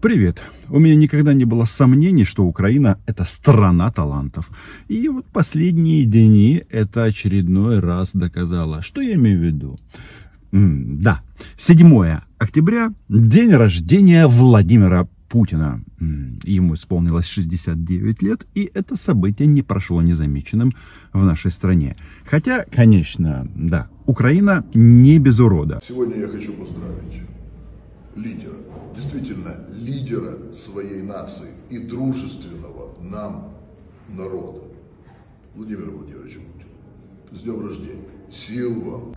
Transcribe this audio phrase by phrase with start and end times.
[0.00, 0.40] Привет.
[0.68, 4.48] У меня никогда не было сомнений, что Украина– это страна талантов.
[4.86, 8.80] И вот последние дни это очередной раз доказало.
[8.80, 9.80] Что я имею в виду?
[10.52, 11.22] М да,
[11.56, 15.82] 7 октября– день рождения Владимира Путина.
[16.44, 20.76] Ему исполнилось 69 лет, и это событие не прошло незамеченным
[21.12, 21.96] в нашей стране.
[22.24, 25.80] Хотя, конечно, да, Украина не без урода.
[25.84, 27.22] Сегодня я хочу поздравить
[28.18, 28.56] лидера,
[28.94, 33.54] действительно лидера своей нации и дружественного нам
[34.08, 34.62] народа,
[35.54, 36.72] Владимира Владимировича Путина.
[37.32, 38.08] С днем рождения.
[38.30, 39.14] Сил вам.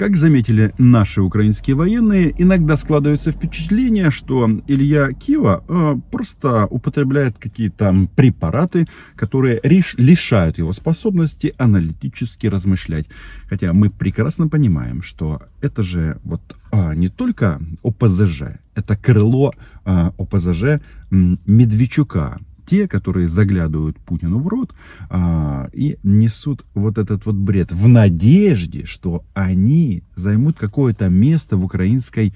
[0.00, 8.08] Как заметили наши украинские военные, иногда складывается впечатление, что Илья Кива э, просто употребляет какие-то
[8.16, 13.08] препараты, которые лишают его способности аналитически размышлять.
[13.46, 19.52] Хотя мы прекрасно понимаем, что это же вот э, не только ОПЗЖ, это крыло
[19.84, 20.80] э, ОПЗЖ
[21.10, 24.72] Медведчука, те, которые заглядывают Путину в рот
[25.08, 31.64] а, и несут вот этот вот бред в надежде, что они займут какое-то место в
[31.64, 32.32] украинской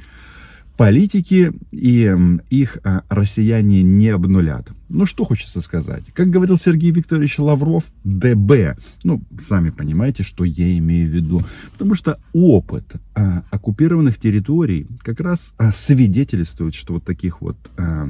[0.76, 2.16] политики, и
[2.50, 4.72] их а, россияне не обнулят.
[4.94, 6.04] Ну, что хочется сказать.
[6.12, 8.76] Как говорил Сергей Викторович Лавров, ДБ.
[9.02, 11.42] Ну, сами понимаете, что я имею в виду.
[11.72, 18.08] Потому что опыт а, оккупированных территорий как раз а, свидетельствует, что вот таких вот а,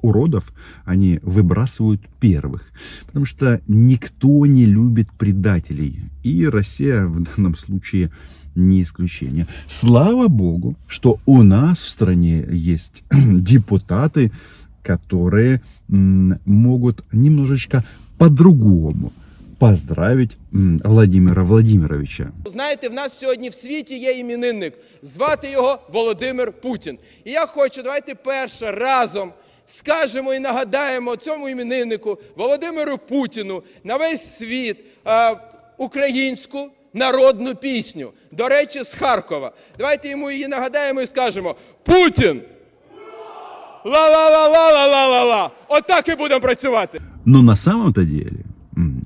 [0.00, 0.52] уродов
[0.84, 2.72] они выбрасывают первых.
[3.06, 6.00] Потому что никто не любит предателей.
[6.24, 8.10] И Россия в данном случае
[8.56, 9.46] не исключение.
[9.68, 14.32] Слава Богу, что у нас в стране есть депутаты,
[14.88, 15.60] которые
[16.46, 17.82] могут немножечко
[18.18, 19.12] по-другому
[19.58, 22.30] поздравить Владимира Владимировича.
[22.44, 24.74] Знаєте, в нас сьогодні в світі є іменинник.
[25.02, 26.98] Звати його Володимир Путін.
[27.24, 29.32] І я хочу, давайте перше разом
[29.66, 35.36] скажемо і нагадаємо цьому імениннику Володимиру Путіну на весь світ е,
[35.76, 38.12] українську народну пісню.
[38.32, 39.52] До речі, з Харкова.
[39.78, 42.42] Давайте йому її нагадаємо і скажемо: Путін!
[43.84, 45.50] Ла-ла-ла-ла-ла-ла-ла-ла!
[45.68, 47.00] Отак і будемо працювати.
[47.24, 48.44] Но на самом-то деле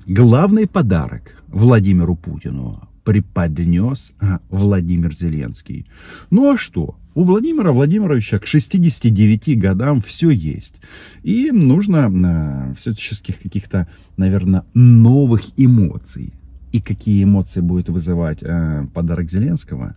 [0.07, 4.13] главный подарок Владимиру Путину преподнес
[4.49, 5.85] Владимир Зеленский.
[6.31, 6.95] Ну а что?
[7.15, 10.75] У Владимира Владимировича к 69 годам все есть.
[11.23, 16.33] И нужно э, всяческих каких-то, наверное, новых эмоций.
[16.71, 19.95] И какие эмоции будет вызывать э, подарок Зеленского?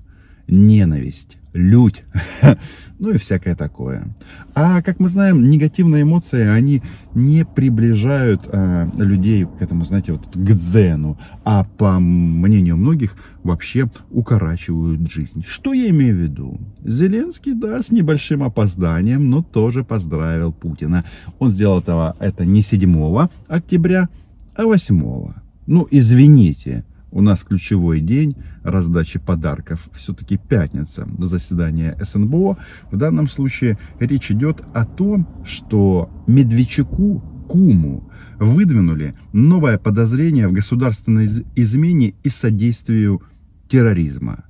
[0.48, 2.04] Ненависть, лють,
[2.98, 4.06] ну и всякое такое.
[4.54, 6.82] А как мы знаем, негативные эмоции, они
[7.14, 13.88] не приближают э, людей к этому, знаете, вот к дзену, а по мнению многих вообще
[14.10, 15.42] укорачивают жизнь.
[15.46, 16.60] Что я имею в виду?
[16.84, 21.04] Зеленский, да, с небольшим опозданием, но тоже поздравил Путина.
[21.38, 24.08] Он сделал этого, это не 7 октября,
[24.54, 25.32] а 8.
[25.66, 29.88] Ну, извините, у нас ключевой день раздачи подарков.
[29.92, 32.58] Все-таки пятница, заседание СНБО.
[32.90, 41.28] В данном случае речь идет о том, что Медведчуку, Куму, выдвинули новое подозрение в государственной
[41.54, 43.22] измене и содействию
[43.68, 44.45] терроризма.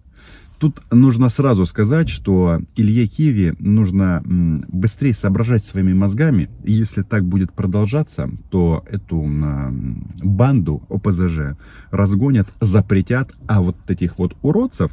[0.59, 6.49] Тут нужно сразу сказать, что Илье Киви нужно быстрее соображать своими мозгами.
[6.65, 9.22] И если так будет продолжаться, то эту
[10.22, 11.56] банду ОПЗЖ
[11.91, 14.91] разгонят, запретят, а вот этих вот уродцев,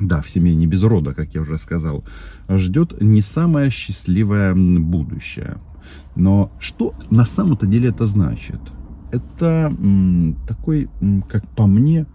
[0.00, 2.04] да, в семье не без рода, как я уже сказал,
[2.48, 5.58] ждет не самое счастливое будущее.
[6.16, 8.60] Но что на самом-то деле это значит?
[9.12, 9.72] Это
[10.46, 10.90] такой,
[11.28, 12.06] как по мне,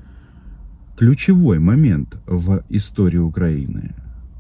[0.97, 3.95] ключевой момент в истории Украины.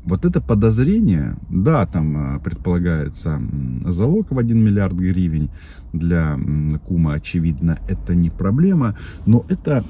[0.05, 3.41] Вот это подозрение, да, там э, предполагается
[3.85, 5.49] залог в 1 миллиард гривен
[5.93, 6.37] для
[6.85, 9.85] Кума, очевидно, это не проблема, но это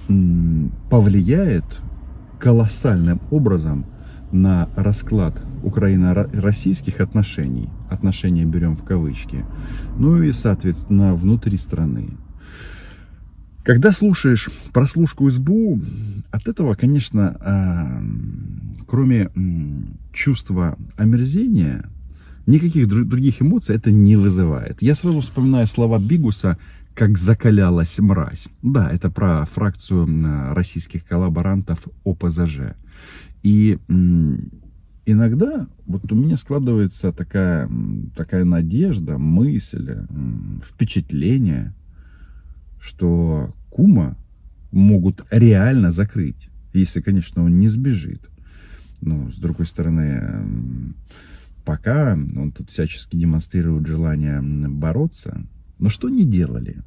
[0.91, 1.65] повлияет
[2.39, 3.85] колоссальным образом
[4.31, 7.69] на расклад украино-российских отношений.
[7.89, 9.45] Отношения берем в кавычки.
[9.97, 12.17] Ну и, соответственно, внутри страны.
[13.63, 15.79] Когда слушаешь прослушку СБУ,
[16.31, 18.03] от этого, конечно, а,
[18.87, 19.31] кроме
[20.11, 21.89] чувства омерзения,
[22.45, 24.81] никаких других эмоций это не вызывает.
[24.81, 26.57] Я сразу вспоминаю слова Бигуса
[26.93, 28.49] как закалялась мразь.
[28.61, 32.75] Да, это про фракцию российских коллаборантов ОПЗЖ.
[33.41, 33.79] И
[35.05, 37.69] иногда вот у меня складывается такая,
[38.15, 40.05] такая надежда, мысль,
[40.63, 41.73] впечатление,
[42.83, 44.17] что Кума
[44.71, 48.29] могут реально закрыть, если, конечно, он не сбежит.
[48.99, 50.93] Но, с другой стороны,
[51.63, 55.45] пока он тут всячески демонстрирует желание бороться.
[55.79, 56.83] Но что не делали?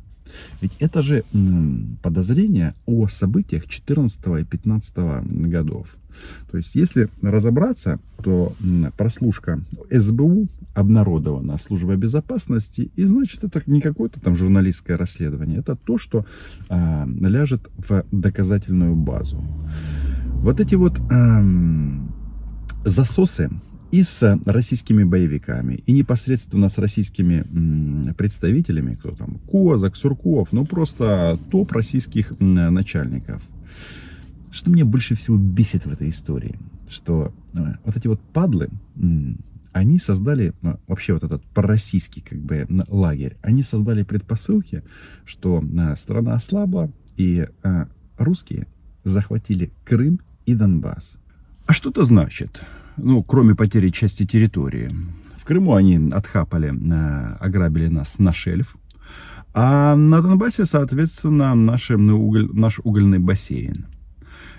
[0.61, 1.25] Ведь это же
[2.03, 4.97] подозрение о событиях 14 и 15
[5.49, 5.97] годов.
[6.51, 8.55] То есть, если разобраться, то
[8.97, 9.61] прослушка
[9.91, 16.27] СБУ обнародована службой безопасности, и значит, это не какое-то там журналистское расследование, это то, что
[16.69, 19.43] а, ляжет в доказательную базу.
[20.43, 21.43] Вот эти вот а,
[22.85, 23.51] засосы
[23.91, 31.39] и с российскими боевиками, и непосредственно с российскими представителями, кто там, Козак, Сурков, ну просто
[31.51, 33.43] топ российских начальников.
[34.57, 36.59] Что мне больше всего бесит в этой истории,
[36.89, 38.71] что э, вот эти вот падлы,
[39.73, 44.83] они создали, э, вообще вот этот пророссийский как бы лагерь, они создали предпосылки,
[45.27, 47.47] что э, страна ослабла, и
[48.17, 48.67] русские
[49.05, 51.19] захватили Крым и Донбасс.
[51.67, 52.59] А что это значит?
[52.97, 54.91] ну, кроме потери части территории.
[55.37, 56.69] В Крыму они отхапали,
[57.41, 58.77] ограбили нас на шельф,
[59.53, 63.85] а на Донбассе, соответственно, наши, уголь, наш угольный бассейн.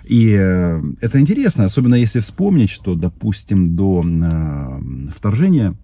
[0.04, 5.74] И э, это интересно, особенно если вспомнить, что, допустим, до э, вторжения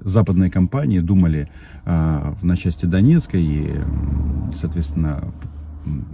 [0.00, 1.50] западные компании думали
[1.84, 3.80] на части Донецкой и,
[4.54, 5.34] соответственно,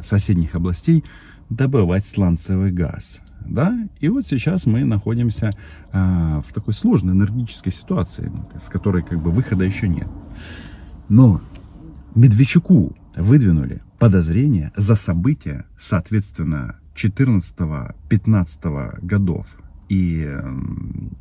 [0.03, 1.05] соседних областей
[1.51, 5.53] добывать сланцевый газ да, и вот сейчас мы находимся
[5.93, 10.09] а, в такой сложной энергетической ситуации, с которой как бы выхода еще нет.
[11.09, 11.41] Но
[12.15, 19.47] Медведчуку выдвинули подозрения за события, соответственно, 14-15 годов.
[19.89, 20.29] И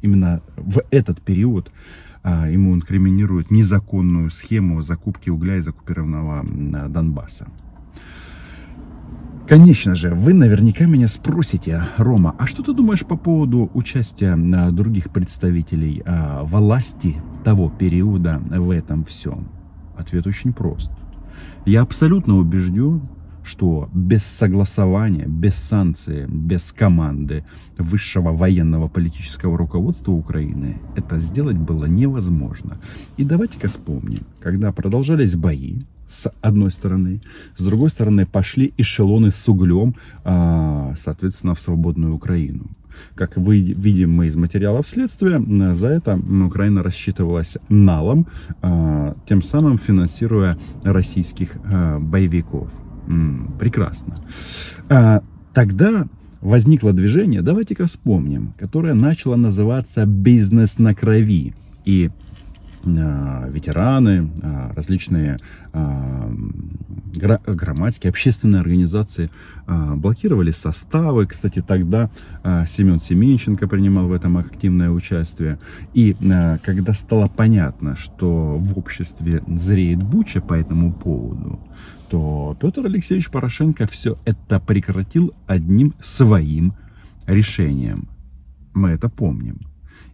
[0.01, 1.71] именно в этот период
[2.21, 6.45] а, ему инкриминируют незаконную схему закупки угля из оккупированного
[6.89, 7.47] Донбасса.
[9.47, 14.35] Конечно же, вы наверняка меня спросите, Рома, а что ты думаешь по поводу участия
[14.71, 19.47] других представителей а, власти того периода в этом всем?
[19.97, 20.91] Ответ очень прост.
[21.65, 23.01] Я абсолютно убежден,
[23.43, 27.45] что без согласования, без санкции, без команды
[27.77, 32.79] высшего военного политического руководства Украины это сделать было невозможно.
[33.17, 37.21] И давайте-ка вспомним, когда продолжались бои, с одной стороны,
[37.55, 42.67] с другой стороны пошли эшелоны с углем, а, соответственно, в свободную Украину.
[43.15, 45.41] Как вы видим мы из материалов следствия,
[45.73, 48.27] за это Украина рассчитывалась налом,
[48.61, 52.69] а, тем самым финансируя российских а, боевиков.
[53.59, 54.23] Прекрасно.
[55.53, 56.05] Тогда
[56.41, 61.55] возникло движение, давайте-ка вспомним, которое начало называться «Бизнес на крови».
[61.85, 62.11] И
[62.83, 65.39] ветераны, э, различные
[65.73, 66.31] э,
[67.13, 69.29] грамматики, общественные организации
[69.67, 71.25] блокировали составы.
[71.25, 72.09] Кстати, тогда
[72.67, 75.59] Семен Семенченко принимал в этом активное участие.
[75.93, 76.15] И
[76.63, 81.59] когда стало понятно, что в обществе зреет буча по этому поводу,
[82.09, 86.73] то Петр Алексеевич Порошенко все это прекратил одним своим
[87.27, 88.07] решением.
[88.73, 89.68] Мы это помним.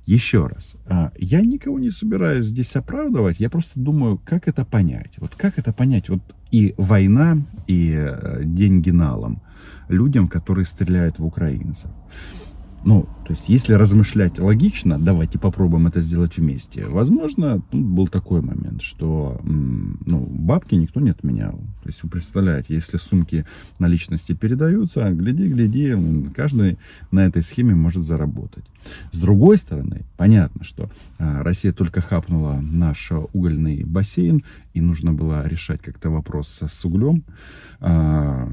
[0.05, 5.13] Еще раз, а, я никого не собираюсь здесь оправдывать, я просто думаю, как это понять.
[5.17, 6.09] Вот как это понять?
[6.09, 6.21] Вот
[6.51, 9.41] и война, и э, деньги налом
[9.89, 11.89] людям, которые стреляют в украинцев.
[12.85, 16.85] Ну, то есть, если размышлять логично, давайте попробуем это сделать вместе.
[16.85, 21.53] Возможно, тут был такой момент, что ну, бабки никто не отменял.
[21.81, 23.47] То есть, вы представляете, если сумки
[23.79, 25.95] наличности передаются, гляди, гляди,
[26.35, 26.77] каждый
[27.09, 28.65] на этой схеме может заработать.
[29.11, 34.43] С другой стороны, понятно, что а, Россия только хапнула наш угольный бассейн,
[34.75, 37.23] и нужно было решать как-то вопрос с углем
[37.79, 38.47] а,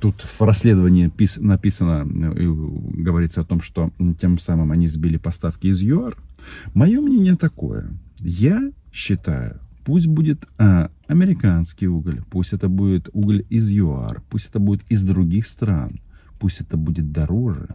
[0.00, 2.54] Тут в расследовании написано, э,
[3.02, 6.16] говорится о том, что тем самым они сбили поставки из ЮАР.
[6.72, 7.90] Мое мнение такое.
[8.18, 14.58] Я считаю, пусть будет а, американский уголь, пусть это будет уголь из ЮАР, пусть это
[14.58, 16.00] будет из других стран,
[16.38, 17.74] пусть это будет дороже,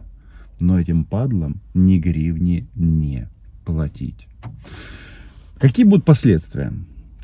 [0.58, 3.28] но этим падлам ни гривни не
[3.64, 4.26] платить.
[5.58, 6.72] Какие будут последствия?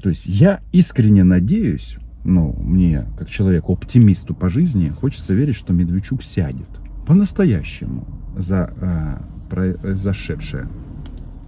[0.01, 5.73] То есть я искренне надеюсь, ну, мне, как человеку оптимисту по жизни, хочется верить, что
[5.73, 6.69] Медведчук сядет.
[7.07, 8.07] По-настоящему.
[8.37, 10.69] За а, произошедшее,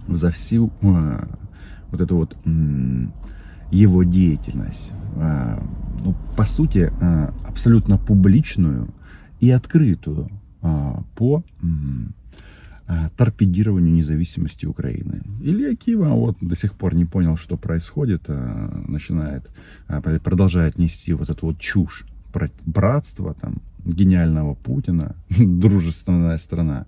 [0.07, 1.27] за всю а,
[1.89, 3.11] вот эту вот м,
[3.71, 5.63] его деятельность, а,
[6.03, 8.89] ну, по сути, а, абсолютно публичную
[9.39, 10.29] и открытую
[10.61, 11.67] а, по Э,
[13.17, 15.21] торпедированию независимости Украины.
[15.41, 19.49] Илья Кива вот до сих пор не понял, что происходит, э, начинает,
[19.87, 26.85] э, продолжает нести вот эту вот чушь про братство там, гениального Путина, дружественная страна.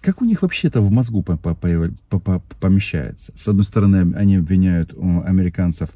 [0.00, 3.32] как у них вообще это в мозгу помещается?
[3.36, 5.90] С одной стороны, они обвиняют американцев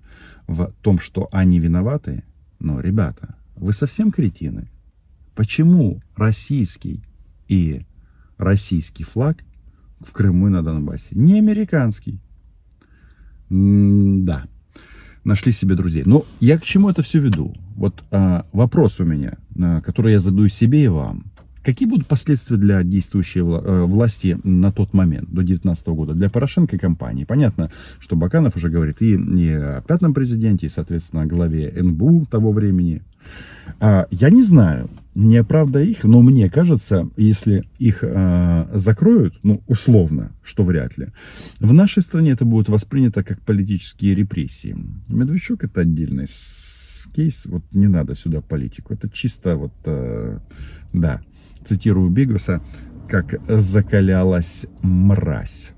[0.46, 2.24] в том, что они виноваты.
[2.60, 4.68] Но, ребята, вы совсем кретины.
[5.34, 7.00] Почему российский
[7.48, 7.82] и
[8.42, 9.38] российский флаг
[10.00, 12.18] в Крыму и на Донбассе не американский?
[13.48, 14.44] Да,
[15.24, 16.02] нашли себе друзей.
[16.06, 17.54] Но я к чему это все веду?
[17.76, 21.32] Вот а, вопрос у меня, а, который я задаю себе и вам.
[21.62, 26.74] Какие будут последствия для действующей э, власти на тот момент, до 2019 года, для Порошенко
[26.74, 27.22] и компании?
[27.22, 27.70] Понятно,
[28.00, 32.50] что Баканов уже говорит и, и о пятом президенте, и, соответственно, о главе НБУ того
[32.50, 33.02] времени.
[33.78, 39.62] А, я не знаю, не оправдая их, но мне кажется, если их а, закроют, ну,
[39.66, 41.08] условно, что вряд ли,
[41.60, 44.76] в нашей стране это будет воспринято как политические репрессии.
[45.08, 46.26] Медведчук это отдельный
[47.14, 50.40] кейс, вот не надо сюда политику, это чисто вот, а,
[50.92, 51.20] да,
[51.64, 52.62] цитирую Бигуса,
[53.08, 55.70] как закалялась мразь.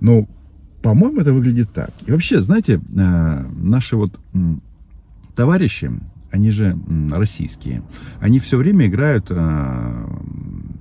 [0.00, 0.28] Ну,
[0.82, 1.90] по-моему, это выглядит так.
[2.06, 4.18] И вообще, знаете, а, наши вот
[5.36, 5.92] товарищи,
[6.30, 6.78] они же
[7.10, 7.82] российские,
[8.20, 10.08] они все время играют а,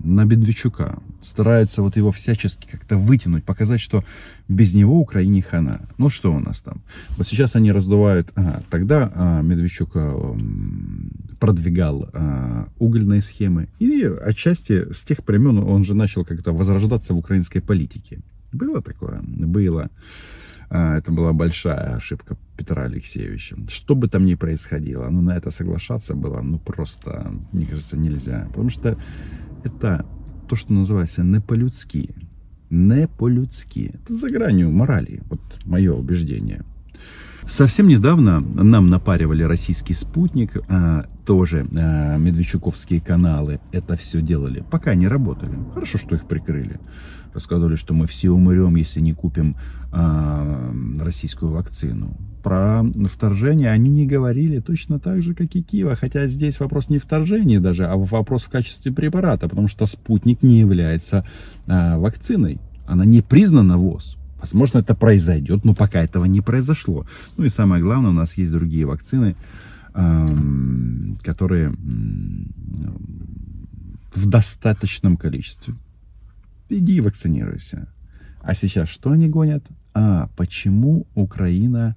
[0.03, 4.03] на Бедвичука, стараются вот его всячески как-то вытянуть, показать, что
[4.47, 5.81] без него Украине хана.
[5.97, 6.81] Ну что у нас там?
[7.17, 10.37] Вот сейчас они раздувают, ага, тогда а, Медведчук а,
[11.39, 17.17] продвигал а, угольные схемы, и отчасти с тех времен он же начал как-то возрождаться в
[17.17, 18.19] украинской политике.
[18.51, 19.21] Было такое?
[19.21, 19.89] Было.
[20.69, 23.57] А, это была большая ошибка Петра Алексеевича.
[23.69, 28.45] Что бы там ни происходило, ну, на это соглашаться было, ну, просто, мне кажется, нельзя.
[28.49, 28.97] Потому что
[29.63, 30.05] это
[30.47, 32.13] то, что называется не по-людски.
[32.69, 33.91] Не по-людски.
[33.95, 35.21] Это за гранью морали.
[35.29, 36.63] Вот мое убеждение.
[37.49, 44.93] Совсем недавно нам напаривали российский спутник, а, тоже а, медведчуковские каналы это все делали, пока
[44.93, 45.53] не работали.
[45.73, 46.79] Хорошо, что их прикрыли.
[47.33, 49.55] Рассказывали, что мы все умрем, если не купим
[49.91, 52.15] а, российскую вакцину.
[52.43, 55.95] Про вторжение они не говорили точно так же, как и Киева.
[55.95, 60.59] Хотя здесь вопрос не вторжения даже, а вопрос в качестве препарата, потому что спутник не
[60.59, 61.25] является
[61.65, 62.59] вакциной.
[62.87, 64.18] Она не признана ВОЗ.
[64.39, 67.05] Возможно, это произойдет, но пока этого не произошло.
[67.37, 69.35] Ну и самое главное, у нас есть другие вакцины,
[71.23, 71.75] которые
[74.15, 75.75] в достаточном количестве.
[76.69, 77.93] Иди и вакцинируйся.
[78.41, 79.65] А сейчас что они гонят?
[79.93, 81.95] А, почему Украина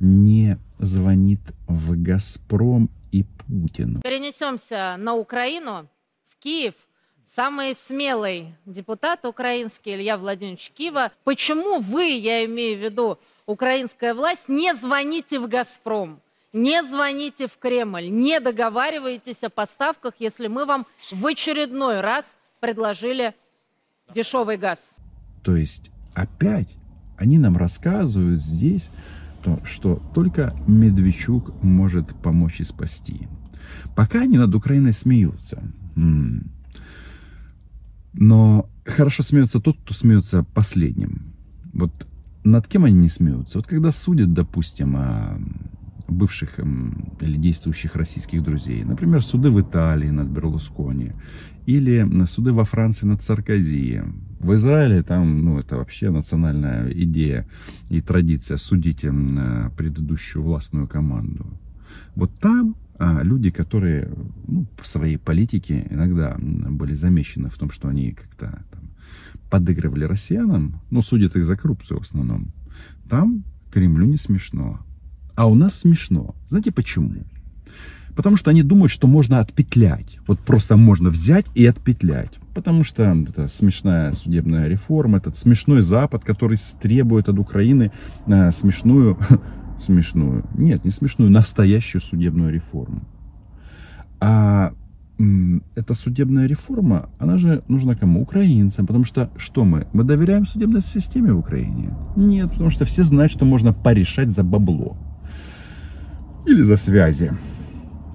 [0.00, 4.00] не звонит в «Газпром» и Путину?
[4.00, 5.88] Перенесемся на Украину,
[6.26, 6.74] в Киев–
[7.26, 11.12] самый смелый депутат украинский Илья Владимирович Кива.
[11.24, 16.20] Почему вы, я имею в виду украинская власть, не звоните в «Газпром»?
[16.52, 23.34] Не звоните в Кремль, не договаривайтесь о поставках, если мы вам в очередной раз предложили
[24.14, 24.94] дешевый газ.
[25.42, 26.68] То есть опять
[27.16, 28.90] они нам рассказывают здесь,
[29.42, 33.26] то, что только Медведчук может помочь и спасти.
[33.96, 35.60] Пока они над Украиной смеются.
[35.96, 36.52] М-м.
[38.14, 41.34] Но хорошо смеется тот, кто смеется последним.
[41.72, 42.06] Вот
[42.44, 43.58] над кем они не смеются?
[43.58, 45.38] Вот когда судят, допустим, о
[46.06, 48.84] бывших или действующих российских друзей.
[48.84, 51.12] Например, суды в Италии над Берлускони.
[51.66, 54.02] Или суды во Франции над Саркози.
[54.38, 57.48] В Израиле там, ну, это вообще национальная идея
[57.88, 61.46] и традиция судить предыдущую властную команду.
[62.14, 64.10] Вот там а люди, которые
[64.46, 68.62] ну, в своей политике иногда были замечены в том, что они как-то
[69.50, 72.52] подыгрывали россиянам, но судят их за коррупцию в основном,
[73.08, 74.80] там Кремлю не смешно.
[75.34, 76.34] А у нас смешно.
[76.46, 77.24] Знаете почему?
[78.14, 80.18] Потому что они думают, что можно отпетлять.
[80.28, 82.30] Вот просто можно взять и отпетлять.
[82.54, 87.90] Потому что это смешная судебная реформа, этот смешной Запад, который требует от Украины
[88.26, 89.18] э, смешную
[89.80, 90.44] смешную.
[90.54, 93.02] Нет, не смешную, настоящую судебную реформу.
[94.20, 94.72] А
[95.76, 98.22] эта судебная реформа, она же нужна кому?
[98.22, 98.86] Украинцам.
[98.86, 99.86] Потому что что мы?
[99.92, 101.94] Мы доверяем судебной системе в Украине?
[102.16, 104.96] Нет, потому что все знают, что можно порешать за бабло.
[106.46, 107.32] Или за связи.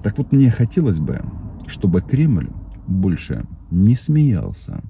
[0.03, 1.21] Так вот, мне хотелось бы,
[1.67, 2.49] чтобы Кремль
[2.87, 4.81] больше не смеялся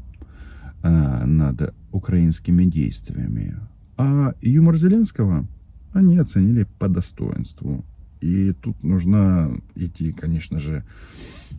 [0.81, 3.55] а, над украинскими действиями.
[3.97, 5.47] А юмор Зеленского
[5.93, 7.85] они оценили по достоинству.
[8.21, 10.83] И тут нужно идти, конечно же,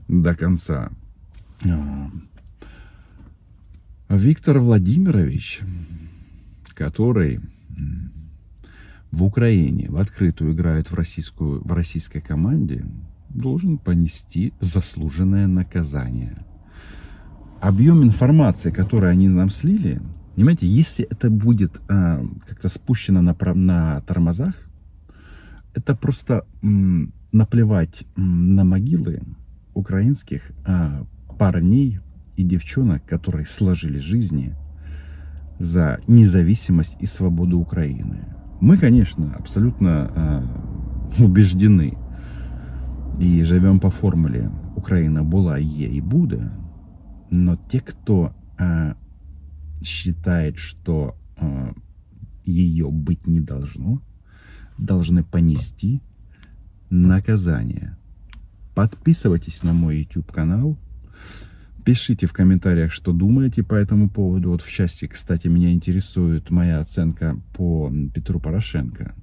[0.08, 0.90] до конца.
[1.64, 2.10] А,
[4.08, 5.60] Виктор Владимирович,
[6.74, 7.40] который
[9.10, 12.84] в Украине в открытую играет в, российскую, в российской команде,
[13.28, 16.44] должен понести заслуженное наказание.
[17.60, 20.00] объем информации, который они нам слили,
[20.34, 24.54] понимаете, если это будет а, как-то спущено на, на тормозах,
[25.74, 29.22] это просто м, наплевать на могилы
[29.74, 31.04] украинских а,
[31.38, 32.00] парней
[32.36, 34.54] и девчонок, которые сложили жизни
[35.58, 38.24] за независимость и свободу Украины.
[38.60, 40.10] Мы, конечно, абсолютно
[41.18, 41.96] э, убеждены
[43.18, 46.50] и живем по формуле Украина была, е и будет,
[47.30, 48.94] но те, кто э,
[49.82, 51.72] считает, что э,
[52.44, 54.02] ее быть не должно,
[54.78, 56.00] должны понести
[56.90, 57.96] наказание.
[58.74, 60.78] Подписывайтесь на мой YouTube канал.
[61.84, 64.50] Пишите в комментариях, что думаете по этому поводу.
[64.50, 69.14] Вот в части, кстати, меня интересует моя оценка по Петру Порошенко.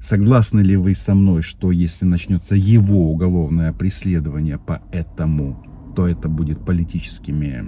[0.00, 5.62] Согласны ли вы со мной, что если начнется его уголовное преследование по этому,
[5.94, 7.62] то это будет политическими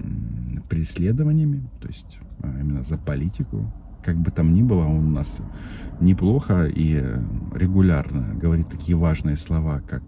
[0.68, 3.72] преследованиями, то есть а, именно за политику?
[4.04, 5.40] Как бы там ни было, он у нас
[6.00, 6.96] неплохо и
[7.54, 10.02] регулярно говорит такие важные слова, как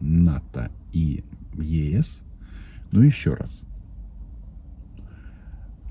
[0.00, 1.24] НАТО и
[1.58, 2.20] ЕС–
[2.94, 3.62] ну еще раз.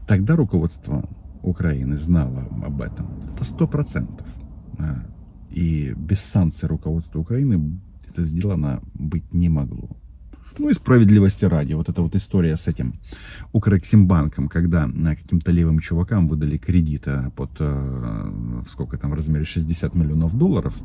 [0.08, 1.04] Тогда руководство
[1.42, 3.20] Украины знало об этом.
[3.34, 4.26] Это сто процентов.
[5.50, 7.78] И без санкций руководства Украины
[8.08, 9.90] это сделано быть не могло.
[10.60, 13.00] Ну и справедливости ради, вот эта вот история с этим
[13.54, 20.38] Укрексимбанком, когда каким-то левым чувакам выдали кредита под, э, сколько там в размере, 60 миллионов
[20.38, 20.80] долларов,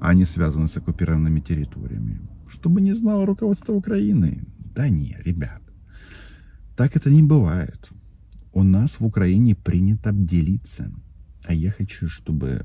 [0.00, 2.20] а они связаны с оккупированными территориями.
[2.48, 4.44] Чтобы не знало руководство Украины.
[4.74, 5.62] Да не, ребят,
[6.76, 7.90] так это не бывает.
[8.52, 10.92] У нас в Украине принято делиться.
[11.44, 12.64] А я хочу, чтобы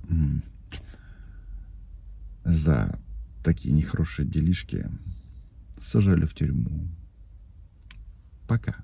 [2.45, 2.99] за
[3.43, 4.85] такие нехорошие делишки
[5.83, 6.87] сажали в тюрьму.
[8.47, 8.83] Пока.